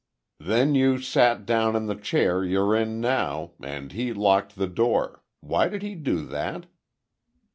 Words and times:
"Then 0.39 0.73
you 0.73 0.97
sat 0.97 1.45
down 1.45 1.75
in 1.75 1.85
the 1.85 1.93
chair 1.93 2.43
you're 2.43 2.75
in 2.75 2.99
now, 2.99 3.51
and 3.61 3.91
he 3.91 4.13
locked 4.13 4.55
the 4.55 4.65
door—why 4.65 5.67
did 5.67 5.83
he 5.83 5.93
do 5.93 6.25
that?" 6.25 6.65